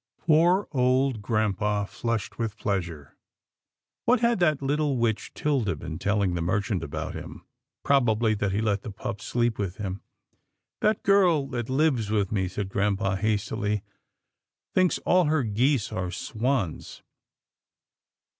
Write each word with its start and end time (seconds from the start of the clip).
Poor 0.25 0.67
old 0.71 1.21
grampa 1.21 1.85
flushed 1.87 2.39
with 2.39 2.57
pleasure. 2.57 3.15
What 4.05 4.19
had 4.21 4.39
that 4.39 4.59
little 4.59 4.97
witch 4.97 5.31
'Tilda 5.35 5.75
been 5.75 5.99
telling 5.99 6.33
the 6.33 6.41
mer 6.41 6.59
chant 6.59 6.83
about 6.83 7.13
him? 7.13 7.45
Probably 7.83 8.33
that 8.33 8.51
he 8.51 8.61
let 8.61 8.81
the 8.81 8.89
pup 8.89 9.21
sleep 9.21 9.59
with 9.59 9.75
him." 9.77 10.01
That 10.81 11.03
girl 11.03 11.45
that 11.49 11.69
lives 11.69 12.09
with 12.09 12.31
me," 12.31 12.47
said 12.47 12.67
grampa 12.69 13.15
hastily," 13.15 13.83
thinks 14.73 14.97
all 15.05 15.25
her 15.25 15.43
geese 15.43 15.91
are 15.91 16.09
swans." 16.09 17.03